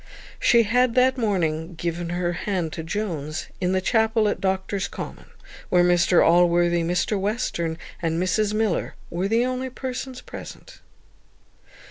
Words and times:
She 0.39 0.63
had 0.63 0.95
that 0.95 1.15
morning 1.15 1.75
given 1.75 2.09
her 2.09 2.33
hand 2.33 2.73
to 2.73 2.81
Jones, 2.81 3.49
in 3.61 3.71
the 3.71 3.81
chapel 3.81 4.27
at 4.29 4.41
Doctors' 4.41 4.87
Commons, 4.87 5.29
where 5.69 5.83
Mr 5.83 6.27
Allworthy, 6.27 6.81
Mr 6.81 7.19
Western, 7.19 7.77
and 8.01 8.19
Mrs 8.19 8.51
Miller, 8.51 8.95
were 9.11 9.27
the 9.27 9.45
only 9.45 9.69
persons 9.69 10.19
present. 10.19 10.79